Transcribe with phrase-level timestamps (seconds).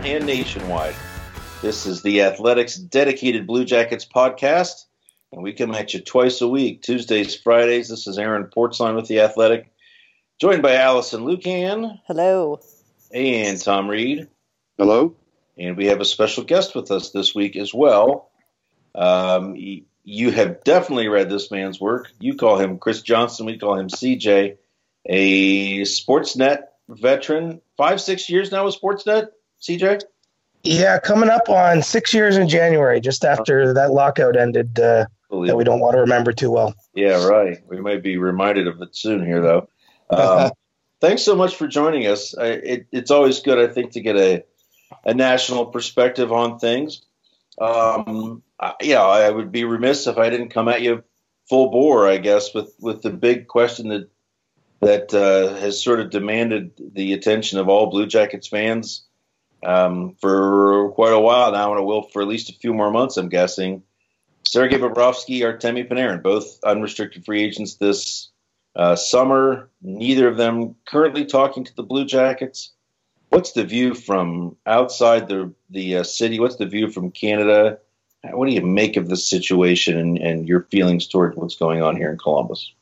[0.00, 0.94] welcome and Nationwide.
[1.60, 4.86] This is the Athletics Dedicated Blue Jackets podcast,
[5.30, 7.88] and we come at you twice a week, Tuesdays, Fridays.
[7.88, 9.70] This is Aaron Portzline with the Athletic,
[10.40, 12.00] joined by Alison Lukan.
[12.06, 12.60] Hello.
[13.12, 14.28] And Tom Reed.
[14.78, 15.16] Hello.
[15.58, 18.30] And we have a special guest with us this week as well.
[18.94, 19.54] Um,
[20.04, 22.10] you have definitely read this man's work.
[22.18, 24.56] You call him Chris Johnston, We call him CJ,
[25.04, 27.60] a Sportsnet veteran.
[27.76, 29.28] Five, six years now with Sportsnet,
[29.60, 30.02] CJ?
[30.62, 35.56] Yeah, coming up on six years in January, just after that lockout ended, uh, that
[35.56, 36.74] we don't want to remember too well.
[36.94, 37.58] Yeah, right.
[37.66, 39.68] We might be reminded of it soon here, though.
[40.10, 40.50] Um,
[41.00, 42.36] thanks so much for joining us.
[42.36, 44.42] I, it, it's always good, I think, to get a,
[45.04, 47.02] a national perspective on things.
[47.60, 51.04] Um, I, yeah, I would be remiss if I didn't come at you
[51.48, 54.10] full bore, I guess, with, with the big question that
[54.80, 59.04] that uh, has sort of demanded the attention of all Blue Jackets fans
[59.62, 62.90] um, for quite a while now, and it will for at least a few more
[62.90, 63.82] months, I'm guessing.
[64.44, 68.30] Sergei Bobrovsky, Artemi Panarin, both unrestricted free agents this
[68.74, 69.68] uh, summer.
[69.82, 72.72] Neither of them currently talking to the Blue Jackets.
[73.28, 76.40] What's the view from outside the the uh, city?
[76.40, 77.78] What's the view from Canada?
[78.22, 81.96] What do you make of the situation and, and your feelings towards what's going on
[81.96, 82.72] here in Columbus?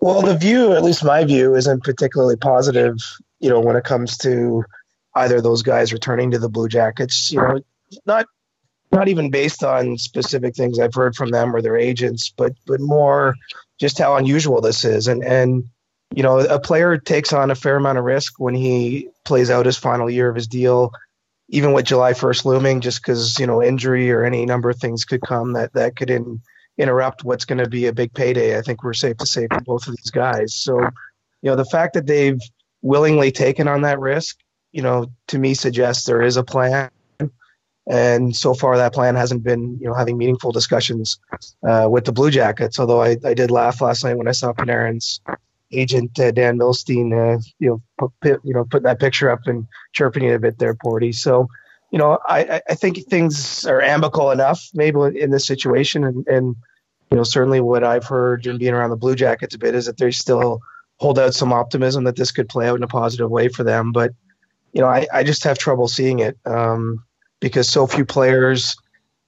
[0.00, 2.96] Well, the view, at least my view, isn't particularly positive.
[3.38, 4.64] You know, when it comes to
[5.14, 7.60] either of those guys returning to the Blue Jackets, you know,
[8.06, 8.26] not
[8.90, 12.80] not even based on specific things I've heard from them or their agents, but but
[12.80, 13.34] more
[13.78, 15.08] just how unusual this is.
[15.08, 15.64] And and
[16.14, 19.64] you know, a player takes on a fair amount of risk when he plays out
[19.64, 20.92] his final year of his deal,
[21.48, 25.04] even with July 1st looming, just because you know injury or any number of things
[25.04, 26.42] could come that that could in
[26.78, 28.58] interrupt what's going to be a big payday.
[28.58, 30.54] I think we're safe to say for both of these guys.
[30.54, 32.40] So, you know, the fact that they've
[32.80, 34.38] willingly taken on that risk,
[34.72, 36.90] you know, to me suggests there is a plan.
[37.88, 41.18] And so far, that plan hasn't been, you know, having meaningful discussions
[41.68, 42.78] uh, with the Blue Jackets.
[42.78, 45.20] Although I, I did laugh last night when I saw Panarin's
[45.72, 49.66] agent uh, Dan Milstein, uh, you know, put, you know, putting that picture up and
[49.92, 51.12] chirping it a bit there, Porty.
[51.12, 51.48] So,
[51.90, 56.56] you know, I, I think things are amicable enough, maybe in this situation, and, and
[57.10, 59.86] you know, certainly what I've heard and being around the Blue Jackets a bit is
[59.86, 60.60] that they still
[60.96, 63.92] hold out some optimism that this could play out in a positive way for them.
[63.92, 64.12] But
[64.72, 67.04] you know, I, I just have trouble seeing it um,
[67.40, 68.76] because so few players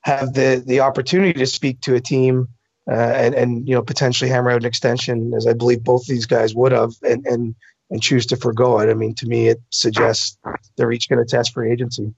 [0.00, 2.48] have the the opportunity to speak to a team
[2.90, 6.26] uh, and and you know potentially hammer out an extension, as I believe both these
[6.26, 7.54] guys would have, and and
[7.90, 8.90] and choose to forego it.
[8.90, 10.38] I mean, to me, it suggests
[10.76, 12.12] they're each going to test for agency.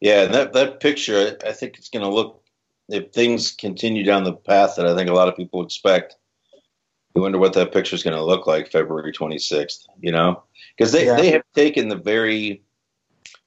[0.00, 2.42] Yeah, and that that picture, I think it's going to look
[2.88, 6.16] if things continue down the path that I think a lot of people expect.
[7.14, 9.86] We wonder what that picture is going to look like February 26th.
[10.00, 10.42] You know,
[10.76, 11.16] because they yeah.
[11.16, 12.62] they have taken the very.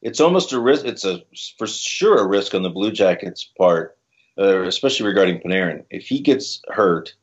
[0.02, 0.86] It's almost a risk.
[0.86, 1.22] It's a
[1.58, 3.98] for sure a risk on the Blue Jackets' part,
[4.38, 5.84] uh, especially regarding Panarin.
[5.90, 7.16] If he gets hurt,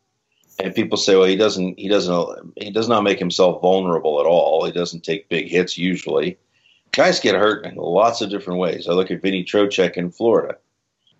[0.58, 4.26] and people say, well, he doesn't, he doesn't, he does not make himself vulnerable at
[4.26, 4.64] all.
[4.64, 6.38] He doesn't take big hits usually
[6.92, 8.86] guys get hurt in lots of different ways.
[8.86, 10.56] I look at Vinny Trocheck in Florida.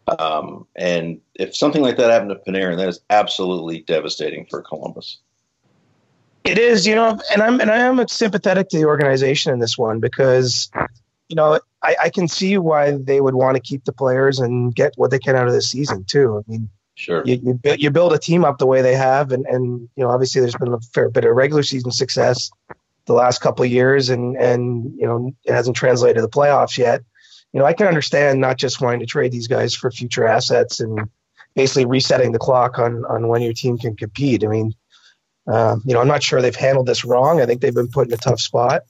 [0.06, 5.18] Um, and if something like that happened to Panarin, that is absolutely devastating for Columbus.
[6.44, 9.78] It is, you know, and I'm and I am sympathetic to the organization in this
[9.78, 10.70] one because,
[11.28, 14.74] you know, I, I can see why they would want to keep the players and
[14.74, 16.38] get what they can out of this season too.
[16.38, 19.46] I mean, sure, you, you, you build a team up the way they have, and
[19.46, 22.50] and you know, obviously there's been a fair bit of regular season success
[23.06, 26.76] the last couple of years, and and you know it hasn't translated to the playoffs
[26.76, 27.02] yet.
[27.52, 30.80] You know, I can understand not just wanting to trade these guys for future assets
[30.80, 31.08] and
[31.54, 34.44] basically resetting the clock on on when your team can compete.
[34.44, 34.74] I mean,
[35.46, 37.40] uh, you know, I'm not sure they've handled this wrong.
[37.40, 38.82] I think they've been put in a tough spot,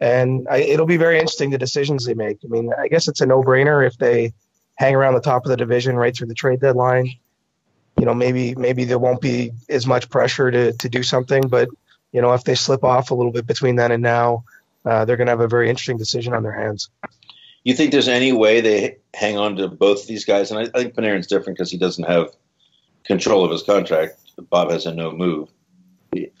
[0.00, 2.38] and I, it'll be very interesting the decisions they make.
[2.44, 4.32] I mean, I guess it's a no-brainer if they
[4.76, 7.10] hang around the top of the division right through the trade deadline.
[7.98, 11.68] You know, maybe maybe there won't be as much pressure to to do something, but
[12.12, 14.44] you know, if they slip off a little bit between then and now,
[14.84, 16.88] uh, they're going to have a very interesting decision on their hands.
[17.66, 20.52] You think there's any way they hang on to both these guys?
[20.52, 22.28] And I, I think Panarin's different because he doesn't have
[23.04, 24.20] control of his contract.
[24.50, 25.48] Bob has a no move.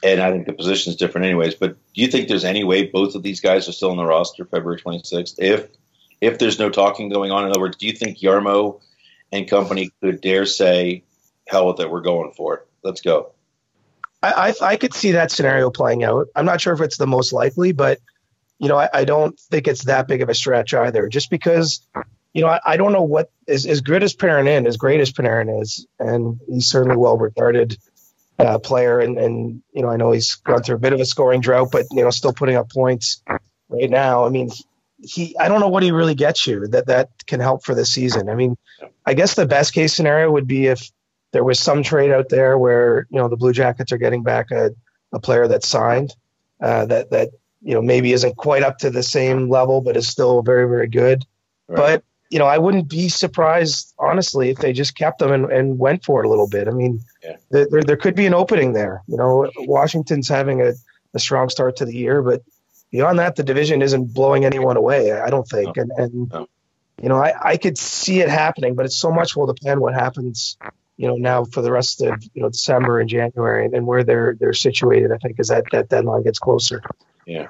[0.04, 1.56] And I think the position is different, anyways.
[1.56, 4.06] But do you think there's any way both of these guys are still on the
[4.06, 5.34] roster February 26th?
[5.38, 5.68] If
[6.20, 8.80] if there's no talking going on, in other words, do you think Jarmo
[9.32, 11.02] and company could dare say,
[11.48, 13.32] "Hell with it, we're going for it, let's go"?
[14.22, 16.28] I, I, I could see that scenario playing out.
[16.36, 17.98] I'm not sure if it's the most likely, but
[18.58, 21.08] you know, I, I don't think it's that big of a stretch either.
[21.08, 21.80] Just because,
[22.32, 25.12] you know, I, I don't know what is as good as Panarin as great as
[25.12, 27.76] Panarin is, and he's certainly well regarded
[28.38, 28.98] uh, player.
[29.00, 31.68] And and you know, I know he's gone through a bit of a scoring drought,
[31.70, 33.22] but you know, still putting up points
[33.68, 34.24] right now.
[34.24, 34.50] I mean,
[35.02, 37.90] he I don't know what he really gets you that that can help for this
[37.90, 38.28] season.
[38.28, 38.56] I mean,
[39.04, 40.90] I guess the best case scenario would be if
[41.32, 44.50] there was some trade out there where you know the Blue Jackets are getting back
[44.50, 44.70] a,
[45.12, 46.14] a player that's signed
[46.60, 47.30] uh, that that
[47.62, 50.88] you know maybe isn't quite up to the same level, but is still very very
[50.88, 51.24] good.
[51.68, 51.76] Right.
[51.76, 55.78] But you know, I wouldn't be surprised honestly if they just kept them and, and
[55.78, 56.68] went for it a little bit.
[56.68, 57.36] I mean, yeah.
[57.50, 59.02] there, there could be an opening there.
[59.06, 60.72] You know, Washington's having a,
[61.14, 62.42] a strong start to the year, but
[62.90, 65.12] beyond that, the division isn't blowing anyone away.
[65.12, 65.82] I don't think, no.
[65.82, 66.48] and and no.
[67.02, 69.94] you know, I I could see it happening, but it's so much will depend what
[69.94, 70.56] happens.
[70.96, 74.02] You know, now for the rest of you know December and January, and, and where
[74.02, 75.12] they're they're situated.
[75.12, 76.82] I think as that that deadline gets closer.
[77.26, 77.48] Yeah.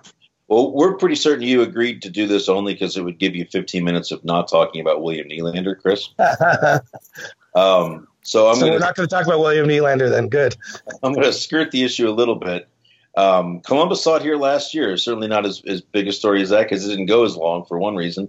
[0.49, 3.45] Well, we're pretty certain you agreed to do this only because it would give you
[3.47, 6.09] 15 minutes of not talking about William Nylander, Chris.
[7.55, 10.29] um, so I'm so gonna, we're not going to talk about William Nylander then.
[10.29, 10.57] Good.
[11.03, 12.69] I'm going to skirt the issue a little bit.
[13.17, 14.97] Um, Columbus saw it here last year.
[14.97, 17.65] Certainly not as, as big a story as that because it didn't go as long
[17.65, 18.29] for one reason.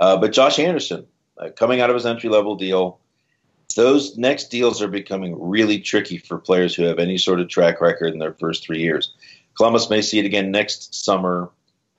[0.00, 1.06] Uh, but Josh Anderson,
[1.38, 3.00] uh, coming out of his entry level deal,
[3.76, 7.80] those next deals are becoming really tricky for players who have any sort of track
[7.80, 9.12] record in their first three years.
[9.58, 11.50] Columbus may see it again next summer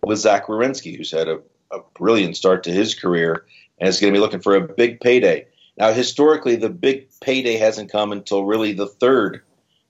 [0.01, 1.41] with Zach Werenski, who's had a,
[1.71, 3.45] a brilliant start to his career
[3.77, 5.45] and is going to be looking for a big payday.
[5.77, 9.41] Now, historically, the big payday hasn't come until really the third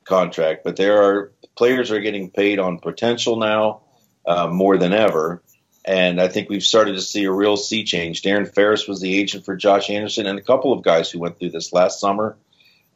[0.03, 3.81] contract, but there are players are getting paid on potential now
[4.25, 5.43] uh, more than ever.
[5.85, 8.23] And I think we've started to see a real sea change.
[8.23, 11.37] Darren Ferris was the agent for Josh Anderson and a couple of guys who went
[11.37, 12.35] through this last summer.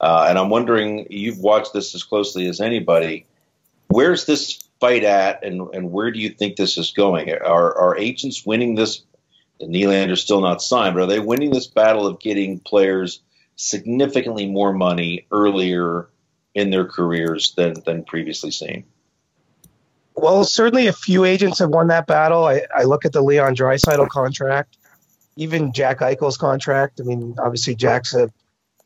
[0.01, 3.27] Uh, and I'm wondering, you've watched this as closely as anybody.
[3.87, 7.31] Where's this fight at, and, and where do you think this is going?
[7.31, 9.03] Are, are agents winning this?
[9.59, 13.21] The Nylander's still not signed, but are they winning this battle of getting players
[13.55, 16.09] significantly more money earlier
[16.55, 18.83] in their careers than than previously seen.
[20.15, 22.45] Well, certainly a few agents have won that battle.
[22.45, 24.77] I, I look at the Leon Draisaitl contract,
[25.35, 27.01] even Jack Eichel's contract.
[27.01, 28.31] I mean, obviously Jack's a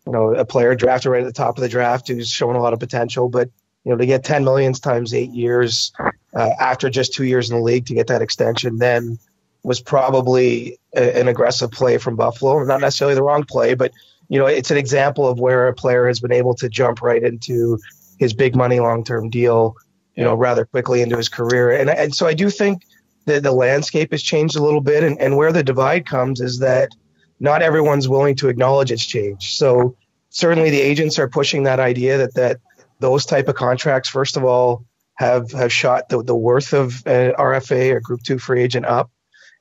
[0.06, 2.62] you know a player drafted right at the top of the draft who's shown a
[2.62, 3.50] lot of potential, but
[3.88, 5.94] you know to get 10 millions times eight years
[6.36, 9.18] uh, after just two years in the league to get that extension then
[9.64, 12.62] was probably a, an aggressive play from Buffalo.
[12.66, 13.94] Not necessarily the wrong play, but
[14.28, 17.24] you know, it's an example of where a player has been able to jump right
[17.24, 17.80] into
[18.20, 19.76] his big money long term deal,
[20.16, 21.72] you know, rather quickly into his career.
[21.72, 22.84] And and so I do think
[23.24, 26.60] that the landscape has changed a little bit, and, and where the divide comes is
[26.60, 26.90] that
[27.40, 29.58] not everyone's willing to acknowledge it's changed.
[29.58, 29.96] So
[30.30, 32.60] certainly the agents are pushing that idea that that
[33.00, 34.86] those type of contracts, first of all,
[35.16, 39.12] have have shot the, the worth of an RFA or Group Two free agent up,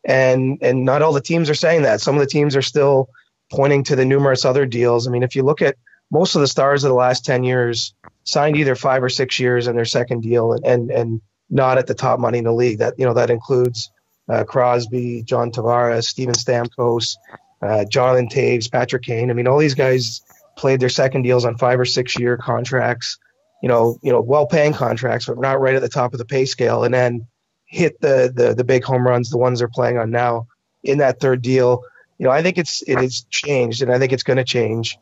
[0.05, 2.01] and and not all the teams are saying that.
[2.01, 3.09] Some of the teams are still
[3.51, 5.07] pointing to the numerous other deals.
[5.07, 5.77] I mean, if you look at
[6.11, 7.95] most of the stars of the last 10 years
[8.25, 11.87] signed either five or six years in their second deal and, and, and not at
[11.87, 12.79] the top money in the league.
[12.79, 13.91] That, you know, that includes
[14.29, 17.17] uh, Crosby, John Tavares, Steven Stamkos,
[17.63, 19.31] uh, Jonathan Toews, Patrick Kane.
[19.31, 20.23] I mean, all these guys
[20.57, 23.19] played their second deals on five or six year contracts,
[23.63, 26.25] you know, you know, well paying contracts, but not right at the top of the
[26.25, 26.85] pay scale.
[26.85, 27.27] And then
[27.65, 30.47] hit the, the, the big home runs, the ones they're playing on now
[30.83, 31.83] in that third deal
[32.19, 34.99] you know, I think it's it has changed, and I think it's going to change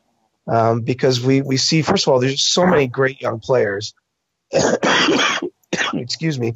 [0.48, 3.94] um, because we we see first of all, there's so many great young players.
[5.94, 6.54] Excuse me,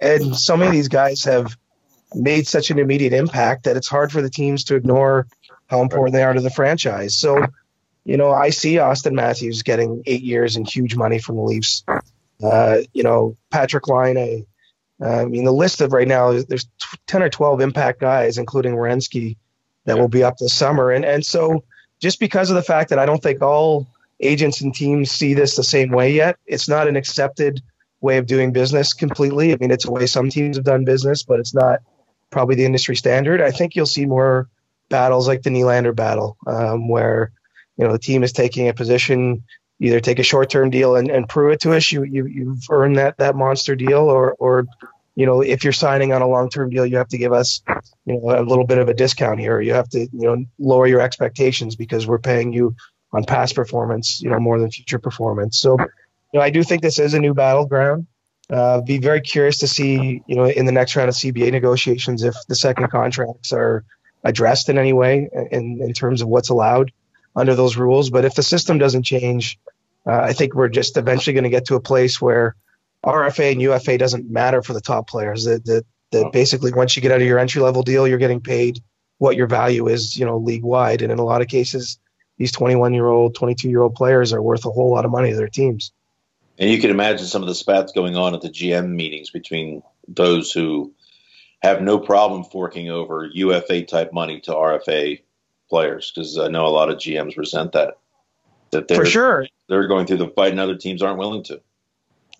[0.00, 1.56] and so many of these guys have
[2.14, 5.28] made such an immediate impact that it's hard for the teams to ignore
[5.68, 7.14] how important they are to the franchise.
[7.14, 7.46] So,
[8.10, 11.84] you know, I see Auston Matthews getting eight years and huge money from the Leafs.
[12.42, 14.44] Uh, you know, Patrik Laine.
[15.00, 16.66] Uh, I mean, the list of right now, there's
[17.06, 19.36] 10 or 12 impact guys, including Werenski,
[19.84, 20.90] that will be up this summer.
[20.90, 21.62] And and so
[22.00, 23.86] just because of the fact that I don't think all
[24.18, 27.62] agents and teams see this the same way yet, it's not an accepted
[28.00, 29.52] way of doing business completely.
[29.52, 31.78] I mean, it's a way some teams have done business, but it's not
[32.30, 33.40] probably the industry standard.
[33.40, 34.48] I think you'll see more
[34.88, 37.30] battles like the Nylander battle, um, where
[37.80, 39.42] you know the team is taking a position,
[39.80, 42.66] either take a short term deal and, and prove it to us you, you you've
[42.70, 44.66] earned that that monster deal, or or
[45.16, 47.62] you know, if you're signing on a long-term deal, you have to give us,
[48.06, 49.60] you know, a little bit of a discount here.
[49.60, 52.74] You have to, you know, lower your expectations because we're paying you
[53.12, 55.58] on past performance, you know, more than future performance.
[55.58, 55.86] So, you
[56.38, 58.06] know, I do think this is a new battleground.
[58.48, 62.22] Uh, be very curious to see, you know, in the next round of CBA negotiations
[62.22, 63.84] if the second contracts are
[64.24, 66.92] addressed in any way in, in terms of what's allowed
[67.40, 68.10] under those rules.
[68.10, 69.58] But if the system doesn't change,
[70.06, 72.54] uh, I think we're just eventually going to get to a place where
[73.04, 75.44] RFA and UFA doesn't matter for the top players.
[75.44, 78.40] That that that basically once you get out of your entry level deal, you're getting
[78.40, 78.80] paid
[79.18, 81.02] what your value is, you know, league wide.
[81.02, 81.98] And in a lot of cases,
[82.38, 85.30] these 21 year old, 22 year old players are worth a whole lot of money
[85.30, 85.92] to their teams.
[86.58, 89.82] And you can imagine some of the spats going on at the GM meetings between
[90.08, 90.94] those who
[91.62, 95.20] have no problem forking over UFA type money to RFA
[95.70, 97.96] players because I know a lot of GMs resent that.
[98.72, 101.60] That they're, for sure they're going through the fight and other teams aren't willing to.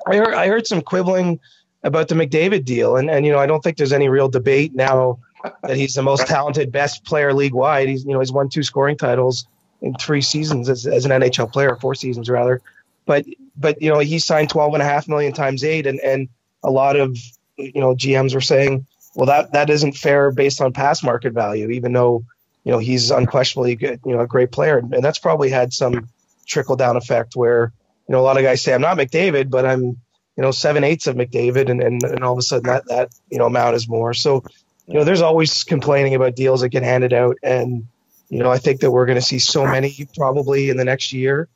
[0.07, 1.41] I heard I heard some quibbling
[1.83, 4.75] about the McDavid deal, and and you know I don't think there's any real debate
[4.75, 5.19] now
[5.63, 7.89] that he's the most talented, best player league wide.
[7.89, 9.47] He's you know he's won two scoring titles
[9.81, 12.61] in three seasons as, as an NHL player, four seasons rather.
[13.07, 13.25] But
[13.57, 16.29] but you know he signed twelve and a half million times eight, and and
[16.63, 17.17] a lot of
[17.57, 21.71] you know GMs were saying, well that that isn't fair based on past market value,
[21.71, 22.25] even though
[22.71, 26.09] you know he's unquestionably good, you know a great player, and that's probably had some
[26.47, 27.73] trickle down effect where
[28.07, 29.97] you know a lot of guys say I'm not McDavid, but I'm you
[30.37, 33.39] know seven eighths of McDavid, and, and and all of a sudden that that you
[33.39, 34.15] know amount is more.
[34.15, 34.45] So
[34.87, 37.89] you know there's always complaining about deals that get handed out, and
[38.29, 41.13] you know I think that we're going to see so many probably in the next
[41.13, 41.49] year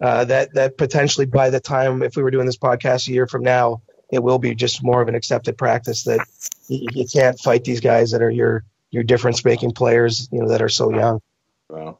[0.00, 3.26] uh, that that potentially by the time if we were doing this podcast a year
[3.26, 6.24] from now, it will be just more of an accepted practice that
[6.68, 10.48] you, you can't fight these guys that are your your difference making players, you know,
[10.48, 11.20] that are so young.
[11.68, 11.98] Wow.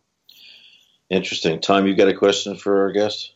[1.09, 1.61] Interesting.
[1.61, 3.32] Tom, you got a question for our guest?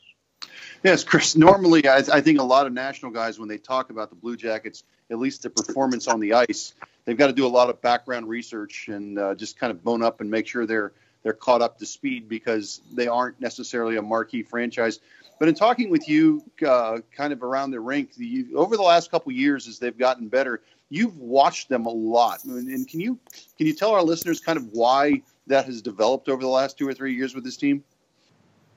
[0.82, 1.34] Yes, Chris.
[1.37, 4.37] Normally, I, I, think a lot of national guys, when they talk about the Blue
[4.37, 7.80] Jackets, at least the performance on the ice, they've got to do a lot of
[7.80, 10.92] background research and uh, just kind of bone up and make sure they're
[11.23, 15.00] they're caught up to speed because they aren't necessarily a marquee franchise.
[15.38, 19.11] But in talking with you, uh, kind of around the rink, the, over the last
[19.11, 22.44] couple years, as they've gotten better, you've watched them a lot.
[22.44, 23.18] And, and can you
[23.56, 26.88] can you tell our listeners kind of why that has developed over the last two
[26.88, 27.84] or three years with this team?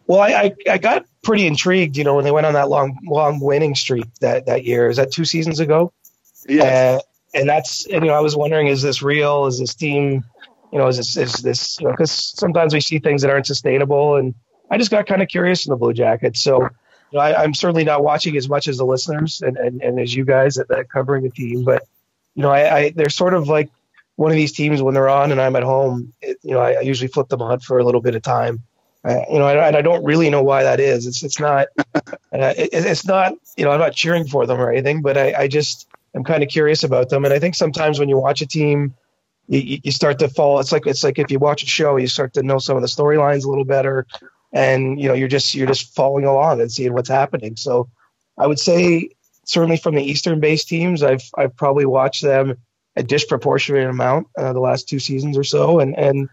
[0.07, 3.41] Well, I, I, got pretty intrigued, you know, when they went on that long long
[3.41, 4.89] winning streak that that year.
[4.89, 5.91] Is that two seasons ago?
[6.47, 6.63] Yeah.
[6.63, 6.99] Uh,
[7.33, 9.45] and that's and you know I was wondering, is this real?
[9.47, 10.23] Is this team,
[10.71, 13.47] you know, is this is this you know because sometimes we see things that aren't
[13.47, 14.33] sustainable, and
[14.71, 16.41] I just got kind of curious in the Blue Jackets.
[16.41, 16.69] So you
[17.13, 20.15] know, I, am certainly not watching as much as the listeners and, and, and as
[20.15, 21.83] you guys that, that covering the team, but
[22.37, 23.69] you know, I, I they're sort of like
[24.15, 26.73] one of these teams when they're on and I'm at home, it, you know, I,
[26.73, 28.63] I, usually flip them on for a little bit of time.
[29.03, 31.07] Uh, you know, and I don't really know why that is.
[31.07, 32.01] It's it's not, uh,
[32.31, 33.33] it, it's not.
[33.57, 36.43] You know, I'm not cheering for them or anything, but I, I just am kind
[36.43, 37.25] of curious about them.
[37.25, 38.93] And I think sometimes when you watch a team,
[39.47, 40.59] you, you start to fall.
[40.59, 42.81] It's like it's like if you watch a show, you start to know some of
[42.83, 44.05] the storylines a little better,
[44.53, 47.55] and you know, you're just you're just following along and seeing what's happening.
[47.55, 47.89] So,
[48.37, 49.09] I would say
[49.47, 52.57] certainly from the Eastern-based teams, I've I've probably watched them
[52.95, 56.29] a disproportionate amount uh, the last two seasons or so, and and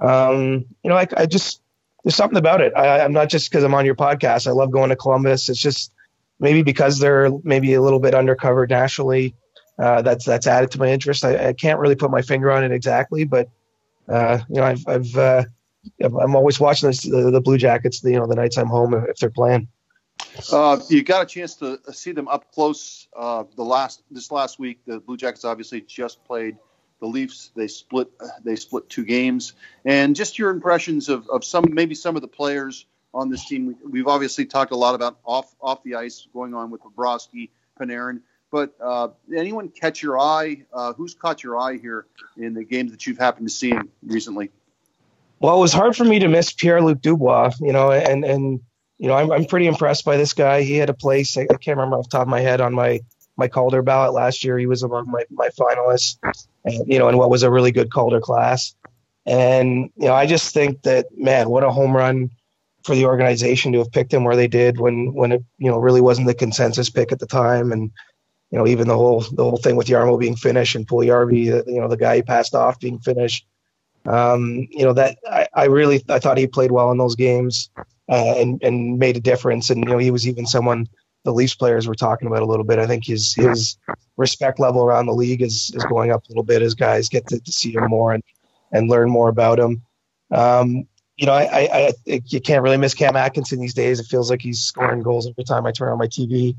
[0.00, 1.60] um, you know, I, I just
[2.02, 2.72] there's something about it.
[2.74, 4.46] I, I'm not just because I'm on your podcast.
[4.46, 5.48] I love going to Columbus.
[5.48, 5.92] It's just
[6.40, 9.34] maybe because they're maybe a little bit undercover nationally.
[9.78, 11.24] Uh, that's that's added to my interest.
[11.24, 13.48] I, I, can't really put my finger on it exactly, but
[14.08, 15.44] uh, you know, I've, I've uh,
[16.04, 18.04] I'm always watching this, the, the Blue Jackets.
[18.04, 19.68] You know, the nights I'm home if they're playing.
[20.52, 24.58] Uh, you got a chance to see them up close uh, the last this last
[24.58, 24.80] week.
[24.86, 26.56] The Blue Jackets obviously just played
[27.00, 27.50] the Leafs.
[27.54, 28.08] They split
[28.44, 29.52] they split two games,
[29.84, 33.76] and just your impressions of, of some maybe some of the players on this team.
[33.88, 38.20] We've obviously talked a lot about off off the ice going on with Bobrovsky, Panarin.
[38.50, 40.64] But uh, anyone catch your eye?
[40.72, 44.50] Uh, who's caught your eye here in the games that you've happened to see recently?
[45.40, 48.60] Well, it was hard for me to miss Pierre Luc Dubois, you know, and and
[49.02, 50.62] you know, I'm, I'm pretty impressed by this guy.
[50.62, 53.00] He had a place, I, can't remember off the top of my head, on my,
[53.36, 54.56] my Calder ballot last year.
[54.56, 56.18] He was among my, my finalists,
[56.64, 58.76] and, you know, in what was a really good Calder class.
[59.26, 62.30] And, you know, I just think that, man, what a home run
[62.84, 65.78] for the organization to have picked him where they did when, when it, you know,
[65.78, 67.72] really wasn't the consensus pick at the time.
[67.72, 67.90] And,
[68.52, 71.80] you know, even the whole, the whole thing with Jarmo being finished and Puljujarvi, you
[71.80, 73.46] know, the guy he passed off being finished.
[74.06, 77.68] Um, you know, that I, I really, I thought he played well in those games
[78.08, 79.70] uh, and and made a difference.
[79.70, 80.88] And you know, he was even someone
[81.24, 82.78] the Leafs players were talking about a little bit.
[82.78, 83.76] I think his his
[84.16, 87.26] respect level around the league is is going up a little bit as guys get
[87.28, 88.22] to, to see him more and
[88.72, 89.82] and learn more about him.
[90.30, 94.00] Um, you know, I, I, I, you can't really miss Cam Atkinson these days.
[94.00, 96.56] It feels like he's scoring goals every time I turn on my TV.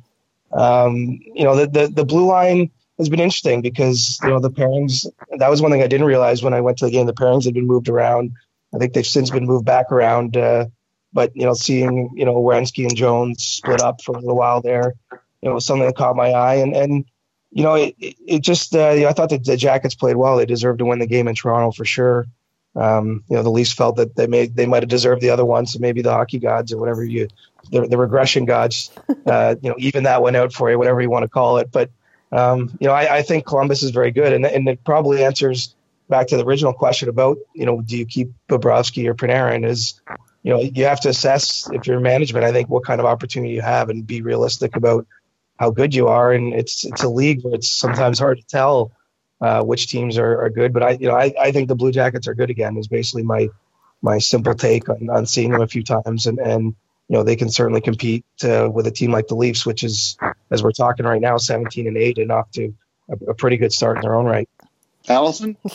[0.51, 4.51] Um, you know, the, the the blue line has been interesting because you know the
[4.51, 5.05] pairings.
[5.37, 7.07] That was one thing I didn't realize when I went to the game.
[7.07, 8.31] The pairings had been moved around.
[8.73, 10.37] I think they've since been moved back around.
[10.37, 10.67] Uh,
[11.13, 14.61] but you know, seeing you know Werenski and Jones split up for a little while
[14.61, 16.55] there, you know, was something that caught my eye.
[16.55, 17.05] And and
[17.51, 20.37] you know, it it, just uh, you know, I thought that the Jackets played well.
[20.37, 22.25] They deserved to win the game in Toronto for sure.
[22.75, 25.45] Um, you know, the Leafs felt that they may they might have deserved the other
[25.45, 25.67] one.
[25.67, 27.27] So maybe the hockey gods or whatever you
[27.71, 28.91] the, the regression gods,
[29.27, 31.71] uh, you know, even that went out for you, whatever you want to call it.
[31.71, 31.91] But
[32.31, 35.75] um, you know, I, I think Columbus is very good, and and it probably answers
[36.09, 39.65] back to the original question about you know, do you keep Bobrovsky or Panarin?
[39.65, 40.01] Is
[40.43, 43.53] you know, you have to assess if you're management, I think what kind of opportunity
[43.53, 45.07] you have and be realistic about
[45.57, 46.33] how good you are.
[46.33, 48.91] And it's, it's a league where it's sometimes hard to tell,
[49.39, 50.73] uh, which teams are, are good.
[50.73, 52.77] But I, you know, I, I think the Blue Jackets are good again.
[52.77, 53.49] Is basically my
[54.01, 56.75] my simple take on, on seeing them a few times, and and
[57.07, 60.17] you know they can certainly compete uh, with a team like the Leafs, which is
[60.51, 62.73] as we're talking right now, 17 and eight, and off to
[63.09, 64.49] a, a pretty good start in their own right.
[65.09, 65.57] Allison?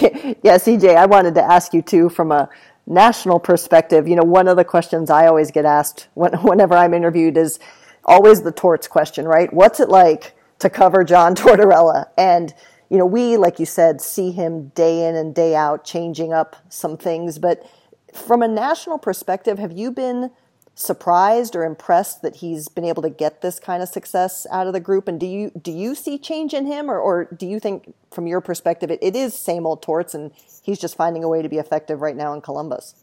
[0.00, 2.48] yeah, CJ, I wanted to ask you too from a
[2.86, 4.08] national perspective.
[4.08, 7.58] You know, one of the questions I always get asked when, whenever I'm interviewed is
[8.04, 9.52] always the torts question, right?
[9.52, 12.06] What's it like to cover John Tortorella?
[12.16, 12.54] And
[12.88, 16.56] you know, we, like you said, see him day in and day out changing up
[16.68, 17.38] some things.
[17.38, 17.66] But
[18.12, 20.30] from a national perspective, have you been
[20.74, 24.72] surprised or impressed that he's been able to get this kind of success out of
[24.72, 25.08] the group?
[25.08, 28.26] And do you do you see change in him, or, or do you think, from
[28.26, 31.48] your perspective, it, it is same old torts, and he's just finding a way to
[31.48, 32.94] be effective right now in Columbus?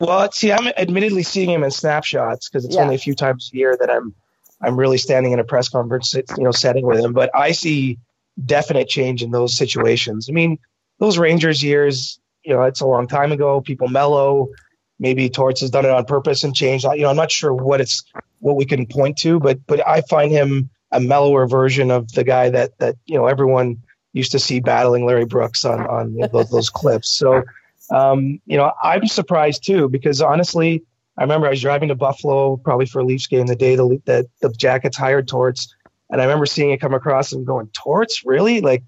[0.00, 2.82] Well, see, I'm admittedly seeing him in snapshots because it's yeah.
[2.82, 4.14] only a few times a year that I'm
[4.60, 7.12] I'm really standing in a press conference, you know, setting with him.
[7.12, 7.98] But I see
[8.44, 10.28] definite change in those situations.
[10.28, 10.58] I mean,
[10.98, 13.60] those Rangers years, you know, it's a long time ago.
[13.60, 14.48] People mellow.
[14.98, 16.84] Maybe Torts has done it on purpose and changed.
[16.84, 18.02] You know, I'm not sure what it's
[18.40, 22.24] what we can point to, but but I find him a mellower version of the
[22.24, 26.50] guy that that you know everyone used to see battling Larry Brooks on on those,
[26.50, 27.08] those clips.
[27.10, 27.42] So,
[27.90, 30.82] um, you know, I'm surprised too because honestly,
[31.18, 34.00] I remember I was driving to Buffalo probably for a Leafs game the day the,
[34.06, 35.74] that the Jackets hired Torts,
[36.10, 38.60] and I remember seeing it come across and going, Torts, really?
[38.60, 38.84] Like,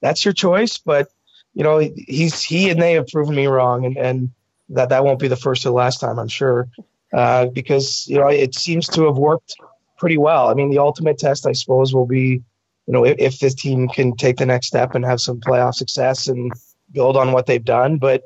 [0.00, 0.78] that's your choice?
[0.78, 1.08] But,
[1.52, 3.84] you know, he's he and they have proven me wrong.
[3.84, 4.30] And, and
[4.70, 6.68] that that won't be the first or the last time, I'm sure.
[7.12, 9.54] Uh, because, you know, it seems to have worked
[9.98, 10.48] pretty well.
[10.48, 12.42] I mean, the ultimate test, I suppose, will be,
[12.86, 15.74] you know, if, if this team can take the next step and have some playoff
[15.74, 16.52] success and
[16.92, 17.98] build on what they've done.
[17.98, 18.24] But,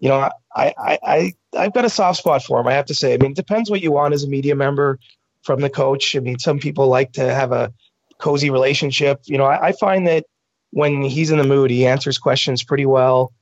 [0.00, 2.94] you know, I, I, I, I've got a soft spot for him, I have to
[2.94, 3.14] say.
[3.14, 4.98] I mean, it depends what you want as a media member
[5.42, 6.16] from the coach.
[6.16, 7.72] I mean, some people like to have a
[8.18, 9.20] cozy relationship.
[9.24, 10.24] You know, I, I, find that
[10.70, 13.32] when he's in the mood, he answers questions pretty well.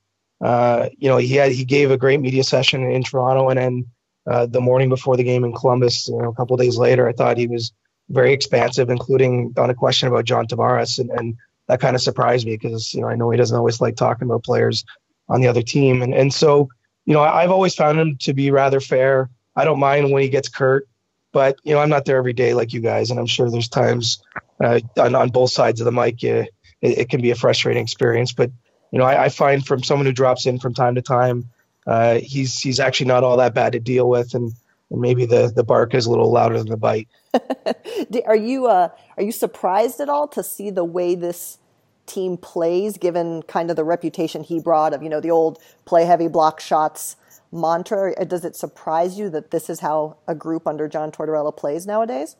[0.41, 3.85] Uh, you know, he had he gave a great media session in Toronto, and then
[4.29, 7.13] uh, the morning before the game in Columbus, you know, a couple days later, I
[7.13, 7.71] thought he was
[8.09, 11.35] very expansive, including on a question about John Tavares, and, and
[11.67, 14.27] that kind of surprised me because you know I know he doesn't always like talking
[14.27, 14.85] about players
[15.29, 16.69] on the other team, and and so
[17.05, 19.29] you know I've always found him to be rather fair.
[19.55, 20.87] I don't mind when he gets curt,
[21.31, 23.69] but you know I'm not there every day like you guys, and I'm sure there's
[23.69, 24.21] times
[24.63, 26.45] uh, on, on both sides of the mic, uh,
[26.81, 28.33] it, it, can be a frustrating experience.
[28.33, 28.51] But
[28.93, 31.49] you know, I, I, find from someone who drops in from time to time,
[31.87, 34.53] uh, he's he's actually not all that bad to deal with, and,
[34.91, 37.07] and maybe the the bark is a little louder than the bite.
[38.27, 41.57] are you uh, are you surprised at all to see the way this
[42.05, 46.05] team plays, given kind of the reputation he brought of you know the old play
[46.05, 47.15] heavy block shots?
[47.55, 51.85] mantra does it surprise you that this is how a group under john tortorella plays
[51.85, 52.35] nowadays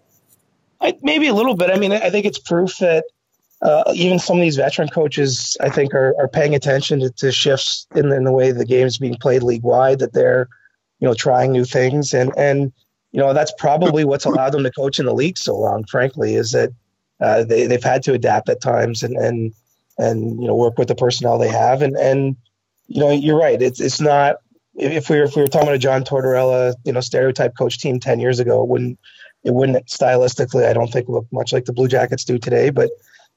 [0.81, 1.69] I, maybe a little bit.
[1.69, 3.05] I mean, I think it's proof that
[3.63, 7.31] uh, even some of these veteran coaches, I think, are, are paying attention to, to
[7.31, 9.99] shifts in, in, the way the game is being played league wide.
[9.99, 10.49] That they're,
[10.99, 12.73] you know, trying new things, and and
[13.13, 15.85] you know that's probably what's allowed them to coach in the league so long.
[15.85, 16.71] Frankly, is that
[17.21, 19.53] uh, they they've had to adapt at times and and
[19.97, 22.35] and you know work with the personnel they have, and and
[22.87, 23.61] you know you're right.
[23.61, 24.37] It's it's not
[24.75, 27.79] if we were if we were talking about a John Tortorella, you know, stereotype coach
[27.79, 28.99] team ten years ago, it wouldn't
[29.43, 32.69] it wouldn't stylistically, I don't think, look much like the Blue Jackets do today.
[32.69, 32.89] But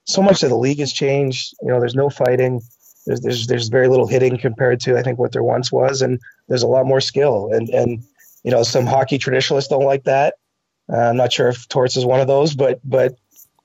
[0.07, 1.55] so much of the league has changed.
[1.63, 2.61] You know, there's no fighting.
[3.07, 6.21] There's there's there's very little hitting compared to I think what there once was, and
[6.49, 7.51] there's a lot more skill.
[7.53, 8.03] And and
[8.43, 10.35] you know, some hockey traditionalists don't like that.
[10.93, 13.17] Uh, I'm not sure if Torts is one of those, but but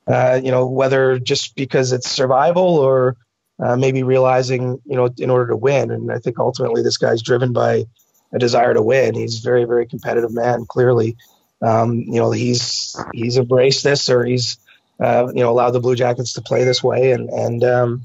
[0.08, 3.17] uh, you know, whether just because it's survival or
[3.63, 5.91] uh, maybe realizing you know in order to win.
[5.91, 7.86] And I think ultimately this guy's driven by
[8.34, 9.15] a desire to win.
[9.15, 11.15] He's a very very competitive man, clearly
[11.62, 14.58] um, you know, he's he's embraced this or he's
[15.01, 18.03] uh, you know allowed the Blue Jackets to play this way, and and um,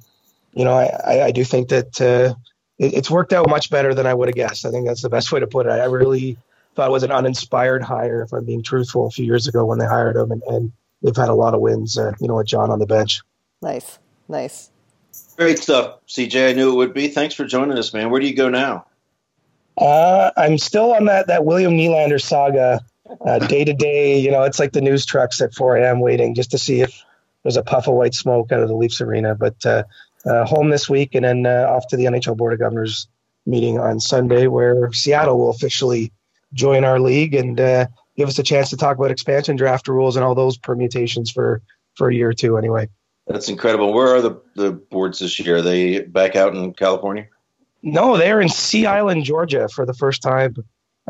[0.56, 2.34] you know, I, I do think that uh,
[2.78, 4.64] it, it's worked out much better than I would have guessed.
[4.64, 5.70] I think that's the best way to put it.
[5.70, 6.38] I really
[6.74, 9.78] thought it was an uninspired hire, if I'm being truthful, a few years ago when
[9.78, 11.98] they hired him, and, and they've had a lot of wins.
[11.98, 13.20] Uh, you know, with John on the bench.
[13.60, 14.70] Nice, nice.
[15.36, 16.50] Great stuff, CJ.
[16.50, 17.08] I knew it would be.
[17.08, 18.10] Thanks for joining us, man.
[18.10, 18.86] Where do you go now?
[19.76, 22.80] Uh, I'm still on that that William Nylander saga
[23.48, 26.00] day to day, you know, it's like the news trucks at 4 a.m.
[26.00, 27.04] waiting just to see if
[27.42, 29.34] there's a puff of white smoke out of the Leafs arena.
[29.34, 29.84] But uh,
[30.24, 33.08] uh, home this week and then uh, off to the NHL Board of Governors
[33.46, 36.12] meeting on Sunday, where Seattle will officially
[36.52, 40.16] join our league and uh, give us a chance to talk about expansion draft rules
[40.16, 41.62] and all those permutations for
[41.94, 42.88] for a year or two anyway.
[43.26, 43.92] That's incredible.
[43.92, 45.56] Where are the, the boards this year?
[45.56, 47.26] Are they back out in California?
[47.82, 50.56] No, they're in Sea Island, Georgia for the first time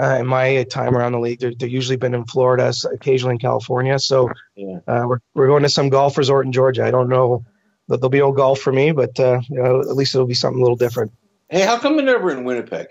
[0.01, 1.41] uh, in my time around the league.
[1.41, 3.99] They're, they're usually been in Florida, occasionally in California.
[3.99, 4.79] So yeah.
[4.87, 6.85] uh, we're, we're going to some golf resort in Georgia.
[6.85, 7.45] I don't know
[7.89, 10.61] there'll be old golf for me, but uh, you know, at least it'll be something
[10.61, 11.13] a little different.
[11.49, 12.89] Hey, how come you're never in Winnipeg?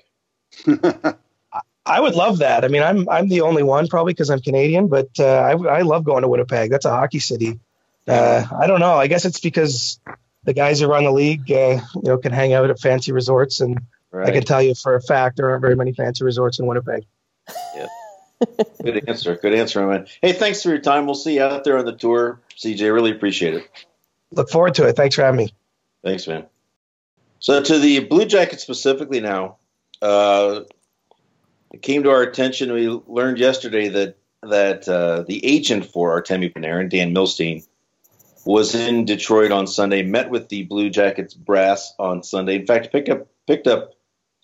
[1.87, 2.65] I would love that.
[2.65, 5.81] I mean, I'm I'm the only one probably because I'm Canadian, but uh, I I
[5.81, 6.71] love going to Winnipeg.
[6.71, 7.59] That's a hockey city.
[8.07, 8.95] Uh, I don't know.
[8.95, 9.99] I guess it's because
[10.43, 13.61] the guys who run the league, uh, you know, can hang out at fancy resorts,
[13.61, 13.79] and
[14.15, 14.29] right.
[14.29, 17.05] I can tell you for a fact there aren't very many fancy resorts in Winnipeg.
[17.75, 17.87] Yeah.
[18.83, 19.35] Good answer.
[19.35, 20.07] Good answer, man.
[20.21, 21.05] Hey, thanks for your time.
[21.05, 22.93] We'll see you out there on the tour, CJ.
[22.93, 23.69] Really appreciate it.
[24.31, 24.95] Look forward to it.
[24.95, 25.53] Thanks for having me.
[26.03, 26.45] Thanks, man.
[27.39, 29.57] So to the Blue Jackets specifically now,
[30.01, 30.61] uh,
[31.71, 32.71] it came to our attention.
[32.71, 37.65] We learned yesterday that that uh, the agent for Artemi Panarin, Dan Milstein,
[38.45, 40.03] was in Detroit on Sunday.
[40.03, 42.57] Met with the Blue Jackets brass on Sunday.
[42.57, 43.94] In fact, picked up picked up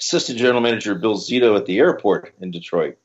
[0.02, 2.98] assistant general manager Bill Zito at the airport in Detroit.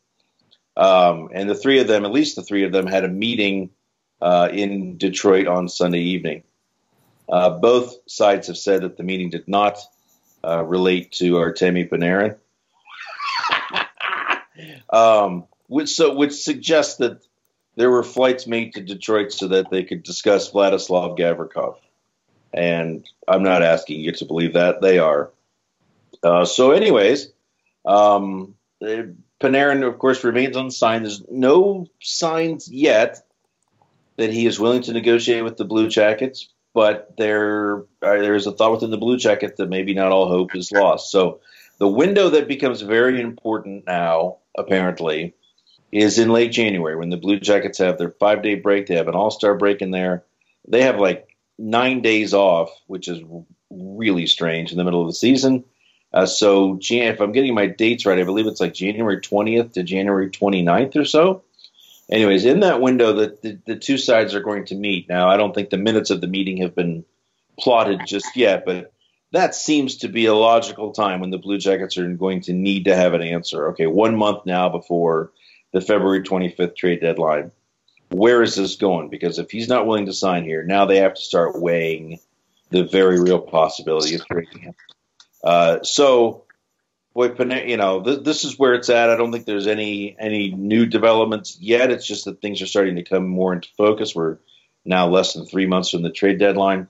[0.77, 3.71] Um, and the three of them, at least the three of them, had a meeting
[4.21, 6.43] uh, in Detroit on Sunday evening.
[7.29, 9.79] Uh, both sides have said that the meeting did not
[10.45, 12.37] uh, relate to Artemi Panarin,
[14.91, 17.21] um, which so which suggests that
[17.75, 21.77] there were flights made to Detroit so that they could discuss Vladislav Gavrikov.
[22.55, 25.31] And I'm not asking you to believe that they are.
[26.27, 27.33] Uh, so, anyways,
[27.85, 31.05] um, Panarin, of course, remains unsigned.
[31.05, 33.19] There's no signs yet
[34.17, 38.47] that he is willing to negotiate with the Blue Jackets, but there uh, there is
[38.47, 41.13] a thought within the Blue Jackets that maybe not all hope is lost.
[41.13, 41.41] So
[41.79, 45.35] the window that becomes very important now, apparently,
[45.93, 48.87] is in late January when the Blue Jackets have their five day break.
[48.87, 50.25] They have an All Star break in there.
[50.67, 53.23] They have like nine days off, which is
[53.71, 55.65] really strange in the middle of the season.
[56.17, 59.83] Uh, so, if I'm getting my dates right, I believe it's like January 20th to
[59.83, 61.43] January 29th or so.
[62.11, 65.11] Anyways, in that window, the, the, the two sides are going to meet.
[65.11, 67.05] Now, I don't think the minutes of the meeting have been
[67.59, 68.95] plotted just yet, but
[69.33, 72.87] that seems to be a logical time when the Blue Jackets are going to need
[72.87, 73.69] to have an answer.
[73.69, 75.33] Okay, one month now before
[75.73, 77.53] the February 25th trade deadline.
[78.09, 79.11] Where is this going?
[79.11, 82.21] Because if he's not willing to sign here, now they have to start weighing
[82.71, 84.75] the very real possibility of trading him.
[85.47, 86.43] Uh, so,
[87.15, 89.11] boy, you know, th- this is where it's at.
[89.11, 91.93] I don't think there's any any new developments yet.
[91.93, 94.13] It's just that things are starting to come more into focus.
[94.13, 94.39] We're
[94.85, 96.89] now less than three months from the trade deadline.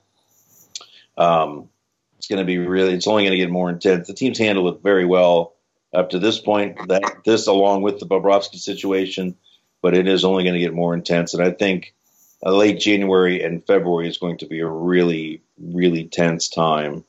[1.19, 1.69] Um,
[2.16, 2.95] it's going to be really.
[2.95, 4.07] It's only going to get more intense.
[4.09, 5.53] The teams handle it very well
[5.95, 6.88] up to this point.
[6.88, 9.37] That this, along with the Bobrovsky situation,
[9.83, 11.35] but it is only going to get more intense.
[11.35, 11.95] And I think
[12.42, 17.05] uh, late January and February is going to be a really, really tense time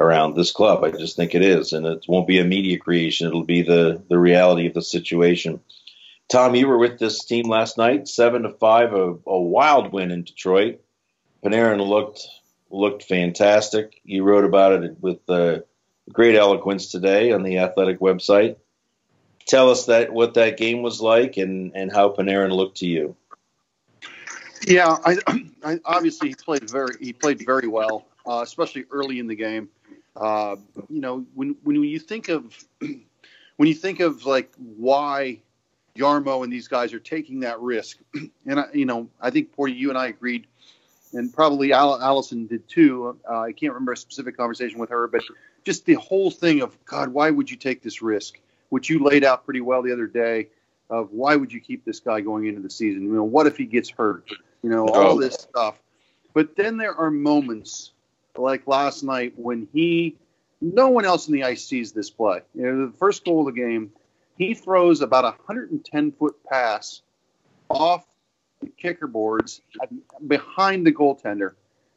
[0.00, 0.82] around this club.
[0.82, 3.28] I just think it is, and it won't be a media creation.
[3.28, 5.60] It'll be the the reality of the situation.
[6.28, 10.10] Tom, you were with this team last night, seven to five, a, a wild win
[10.10, 10.80] in Detroit.
[11.44, 12.26] Panarin looked
[12.70, 14.00] looked fantastic.
[14.04, 15.60] You wrote about it with uh,
[16.12, 18.56] great eloquence today on the athletic website.
[19.46, 23.16] Tell us that what that game was like and, and how Panarin looked to you.
[24.66, 25.18] Yeah, I,
[25.64, 29.68] I obviously he played very he played very well, uh, especially early in the game.
[30.20, 30.56] Uh,
[30.90, 35.40] you know, when when you think of when you think of like why
[35.96, 37.98] Jarmo and these guys are taking that risk,
[38.46, 40.46] and I, you know, I think Porty, you and I agreed,
[41.14, 43.18] and probably Allison did too.
[43.28, 45.22] Uh, I can't remember a specific conversation with her, but
[45.64, 48.38] just the whole thing of God, why would you take this risk?
[48.68, 50.48] Which you laid out pretty well the other day
[50.90, 53.04] of why would you keep this guy going into the season?
[53.04, 54.28] You know, what if he gets hurt?
[54.62, 55.80] You know, all this stuff.
[56.34, 57.92] But then there are moments
[58.36, 60.16] like last night when he,
[60.60, 62.40] no one else in the ice sees this play.
[62.54, 63.92] You know, the first goal of the game,
[64.36, 67.02] he throws about a 110 foot pass
[67.68, 68.04] off
[68.60, 69.60] the kicker boards
[70.26, 71.54] behind the goaltender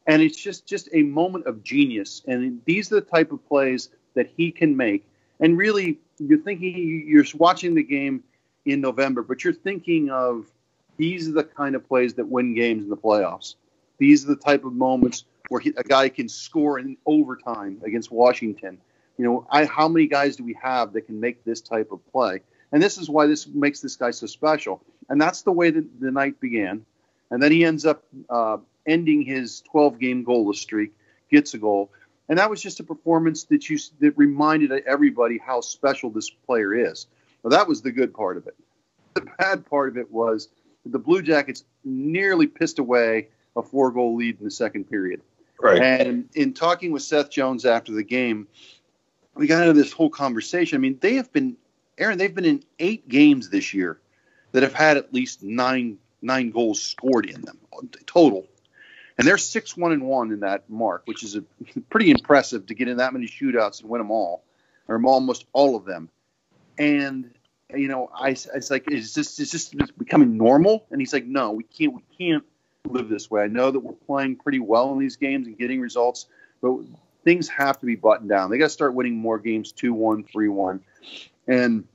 [0.08, 2.22] and it's just just a moment of genius.
[2.28, 5.06] And these are the type of plays that he can make.
[5.40, 8.24] And really, you're thinking you're watching the game
[8.66, 10.46] in November, but you're thinking of
[10.98, 13.56] these are the kind of plays that win games in the playoffs.
[13.98, 18.12] These are the type of moments where he, a guy can score in overtime against
[18.12, 18.80] Washington.
[19.20, 22.00] You know, I, how many guys do we have that can make this type of
[22.12, 22.42] play?
[22.72, 24.82] And this is why this makes this guy so special.
[25.10, 26.84] And that's the way that the night began.
[27.30, 30.92] And then he ends up uh, ending his 12 game goalless streak,
[31.30, 31.92] gets a goal.
[32.30, 36.74] And that was just a performance that you that reminded everybody how special this player
[36.74, 37.06] is.
[37.44, 38.56] Well, that was the good part of it.
[39.14, 40.50] The bad part of it was
[40.84, 45.22] the Blue Jackets nearly pissed away a four goal lead in the second period.
[45.60, 45.82] Right.
[45.82, 48.48] And in talking with Seth Jones after the game,
[49.36, 50.78] we got into this whole conversation.
[50.78, 51.58] I mean, they have been,
[51.98, 54.00] Aaron, they've been in eight games this year
[54.52, 57.60] that have had at least nine nine goals scored in them
[58.06, 58.48] total.
[59.18, 61.44] and they're six one and one in that mark, which is a,
[61.90, 64.44] pretty impressive to get in that many shootouts and win them all,
[64.88, 66.10] or almost all of them.
[66.78, 67.32] And
[67.76, 70.86] you know, I it's like, is this is this becoming normal?
[70.92, 72.44] And he's like, no, we can't, we can't
[72.90, 73.44] live this way.
[73.44, 76.28] I know that we're playing pretty well in these games and getting results,
[76.62, 76.80] but
[77.24, 78.50] things have to be buttoned down.
[78.50, 80.82] They got to start winning more games, two one, three one,
[81.48, 81.86] and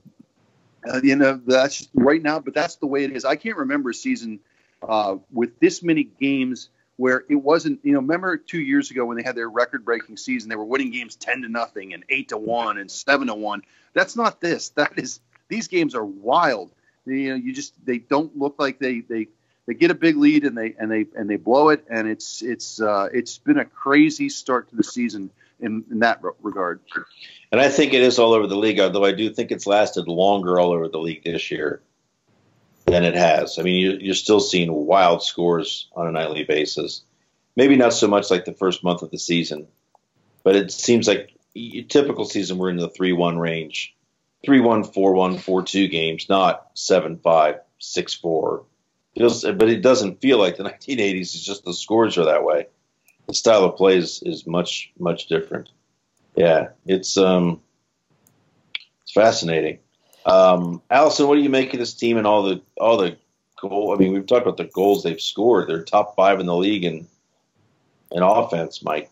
[0.91, 2.39] uh, you know that's right now.
[2.39, 3.25] But that's the way it is.
[3.25, 4.39] I can't remember a season
[4.87, 7.79] uh, with this many games where it wasn't.
[7.83, 10.91] You know, remember two years ago when they had their record-breaking season, they were winning
[10.91, 13.61] games ten to nothing and eight to one and seven to one.
[13.93, 14.69] That's not this.
[14.69, 16.71] That is these games are wild.
[17.05, 19.27] You know, you just they don't look like they they
[19.69, 22.41] they get a big lead and they and they and they blow it, and it's
[22.41, 25.29] it's uh, it's been a crazy start to the season
[25.59, 26.79] in, in that regard.
[27.51, 30.07] And I think it is all over the league, although I do think it's lasted
[30.07, 31.83] longer all over the league this year
[32.87, 33.59] than it has.
[33.59, 37.03] I mean, you're still seeing wild scores on a nightly basis.
[37.55, 39.67] Maybe not so much like the first month of the season,
[40.43, 41.31] but it seems like
[41.89, 43.95] typical season we're in the 3 1 range.
[44.43, 48.63] 3 1, 4 1, 4 2 games, not 7 5, 6 4.
[49.15, 51.21] Feels, but it doesn't feel like the 1980s.
[51.21, 52.67] It's just the scores are that way.
[53.27, 55.69] The style of play is, is much, much different.
[56.35, 57.61] Yeah, it's um,
[59.03, 59.79] it's fascinating.
[60.25, 63.17] Um, Allison, what do you make of this team and all the all the
[63.59, 63.93] goal?
[63.93, 65.67] I mean, we've talked about the goals they've scored.
[65.67, 67.07] They're top five in the league in
[68.11, 68.83] in offense.
[68.83, 69.07] My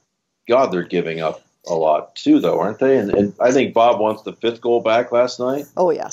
[0.48, 2.98] God, they're giving up a lot too, though, aren't they?
[2.98, 5.66] And, and I think Bob wants the fifth goal back last night.
[5.76, 6.10] Oh yeah,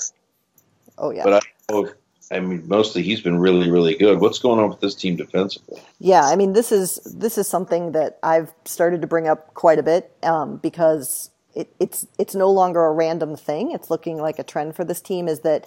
[0.98, 1.24] oh yeah.
[1.24, 1.92] But I,
[2.30, 4.20] I mean, mostly he's been really, really good.
[4.20, 5.80] What's going on with this team defensively?
[5.98, 9.78] Yeah, I mean, this is this is something that I've started to bring up quite
[9.78, 13.72] a bit um, because it, it's it's no longer a random thing.
[13.72, 15.28] It's looking like a trend for this team.
[15.28, 15.66] Is that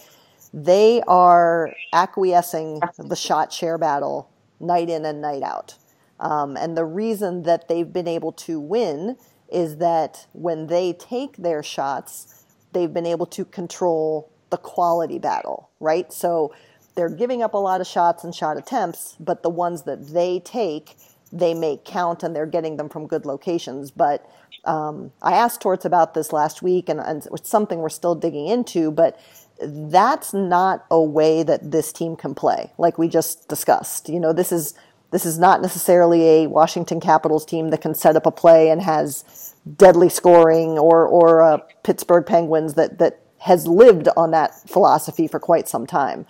[0.54, 5.76] they are acquiescing the shot share battle night in and night out.
[6.20, 9.17] Um, and the reason that they've been able to win
[9.52, 12.43] is that when they take their shots,
[12.74, 16.12] they've been able to control the quality battle, right?
[16.12, 16.53] So
[16.95, 20.39] they're giving up a lot of shots and shot attempts, but the ones that they
[20.39, 20.97] take,
[21.31, 23.91] they make count and they're getting them from good locations.
[23.91, 24.29] But
[24.65, 28.47] um, I asked Torts about this last week, and, and it's something we're still digging
[28.47, 29.19] into, but
[29.62, 34.10] that's not a way that this team can play, like we just discussed.
[34.10, 34.73] You know, this is
[35.10, 38.81] this is not necessarily a Washington Capitals team that can set up a play and
[38.81, 45.28] has deadly scoring, or or uh, Pittsburgh Penguins that that has lived on that philosophy
[45.28, 46.26] for quite some time.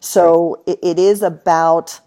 [0.00, 2.00] So it, it is about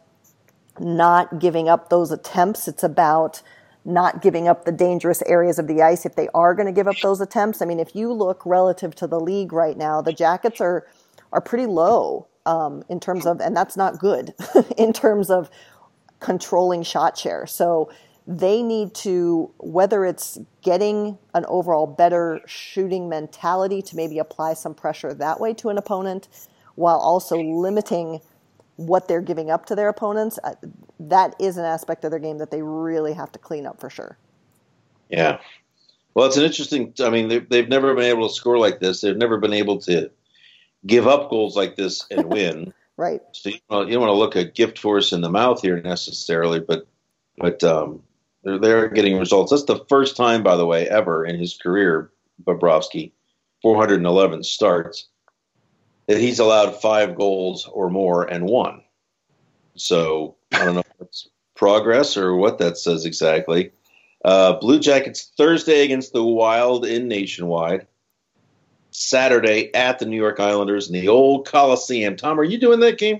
[0.79, 2.67] not giving up those attempts.
[2.67, 3.41] It's about
[3.85, 6.87] not giving up the dangerous areas of the ice if they are going to give
[6.87, 7.61] up those attempts.
[7.61, 10.87] I mean, if you look relative to the league right now, the Jackets are
[11.31, 14.33] are pretty low um, in terms of, and that's not good
[14.77, 15.49] in terms of
[16.19, 17.45] controlling shot share.
[17.45, 17.91] So
[18.27, 24.73] they need to, whether it's getting an overall better shooting mentality to maybe apply some
[24.73, 26.27] pressure that way to an opponent
[26.75, 28.19] while also limiting
[28.77, 30.53] what they're giving up to their opponents, uh,
[30.99, 33.89] that is an aspect of their game that they really have to clean up for
[33.89, 34.17] sure.
[35.09, 35.39] Yeah.
[36.13, 36.93] Well, it's an interesting.
[36.99, 39.01] I mean, they've, they've never been able to score like this.
[39.01, 40.09] They've never been able to
[40.85, 42.73] give up goals like this and win.
[42.97, 43.21] right.
[43.33, 46.59] So you, you don't want to look a gift horse in the mouth here necessarily,
[46.59, 46.87] but
[47.37, 48.01] but um,
[48.45, 49.51] they're, they're getting results.
[49.51, 52.11] That's the first time, by the way, ever in his career,
[52.43, 53.11] Bobrovsky,
[53.61, 55.07] 411 starts,
[56.07, 58.83] that he's allowed five goals or more and won.
[59.75, 61.07] So I don't know if
[61.55, 63.71] progress or what that says exactly.
[64.23, 67.87] Uh, Blue Jackets Thursday against the Wild in Nationwide.
[68.91, 72.15] Saturday at the New York Islanders in the old Coliseum.
[72.15, 73.19] Tom, are you doing that game?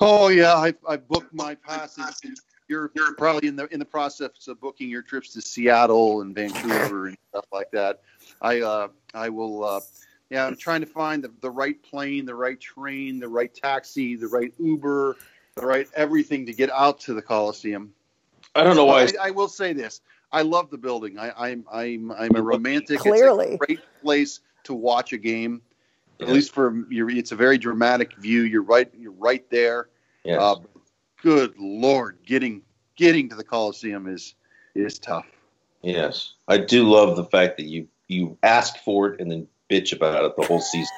[0.00, 2.34] Oh yeah, I, I booked my passage
[2.72, 6.34] you're, you're probably in the in the process of booking your trips to Seattle and
[6.34, 8.00] Vancouver and stuff like that.
[8.40, 9.64] I uh, I will.
[9.64, 9.80] Uh,
[10.30, 14.16] yeah, I'm trying to find the, the right plane, the right train, the right taxi,
[14.16, 15.18] the right Uber,
[15.56, 17.92] the right everything to get out to the Coliseum.
[18.54, 19.02] I don't know why.
[19.02, 20.00] I, I will say this:
[20.32, 21.18] I love the building.
[21.18, 23.00] I, I'm I'm I'm a romantic.
[23.00, 25.60] Clearly, it's a great place to watch a game.
[26.20, 28.42] At least for your, it's a very dramatic view.
[28.42, 28.88] You're right.
[28.96, 29.88] You're right there.
[30.24, 30.40] Yes.
[30.40, 30.56] Uh,
[31.22, 32.62] good lord, getting
[32.96, 34.34] getting to the Coliseum is
[34.74, 35.26] is tough.
[35.82, 39.94] Yes, I do love the fact that you you ask for it and then bitch
[39.94, 40.94] about it the whole season.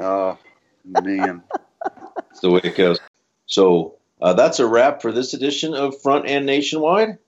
[0.00, 0.38] Oh
[0.84, 1.42] man,
[2.16, 2.98] that's the way it goes.
[3.46, 7.18] So uh, that's a wrap for this edition of Front and Nationwide.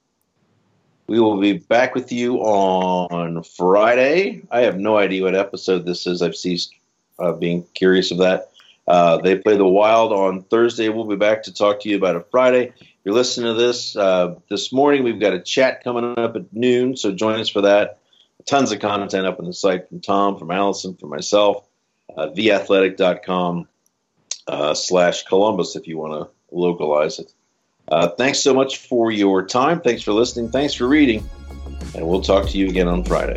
[1.06, 4.42] We will be back with you on Friday.
[4.50, 6.22] I have no idea what episode this is.
[6.22, 6.72] I've ceased
[7.18, 8.53] uh, being curious of that.
[8.86, 10.88] Uh, they play the Wild on Thursday.
[10.88, 12.72] We'll be back to talk to you about it Friday.
[12.78, 16.52] If you're listening to this uh, this morning, we've got a chat coming up at
[16.52, 17.98] noon, so join us for that.
[18.46, 21.64] Tons of content up on the site from Tom, from Alison, from myself.
[22.14, 23.66] Uh, theathletic.com
[24.46, 27.32] uh, slash Columbus if you want to localize it.
[27.88, 29.80] Uh, thanks so much for your time.
[29.80, 30.50] Thanks for listening.
[30.50, 31.28] Thanks for reading.
[31.94, 33.36] And we'll talk to you again on Friday.